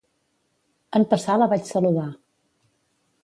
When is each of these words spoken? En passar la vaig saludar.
En 0.99 1.03
passar 1.11 1.35
la 1.41 1.49
vaig 1.53 1.69
saludar. 1.73 2.09